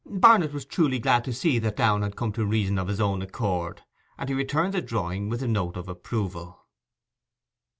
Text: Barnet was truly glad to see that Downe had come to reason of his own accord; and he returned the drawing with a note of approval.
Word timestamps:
Barnet 0.09 0.51
was 0.51 0.65
truly 0.65 0.97
glad 0.97 1.23
to 1.25 1.31
see 1.31 1.59
that 1.59 1.77
Downe 1.77 2.01
had 2.01 2.15
come 2.15 2.31
to 2.31 2.43
reason 2.43 2.79
of 2.79 2.87
his 2.87 2.99
own 2.99 3.21
accord; 3.21 3.83
and 4.17 4.29
he 4.29 4.33
returned 4.33 4.73
the 4.73 4.81
drawing 4.81 5.29
with 5.29 5.43
a 5.43 5.47
note 5.47 5.77
of 5.77 5.87
approval. 5.87 6.65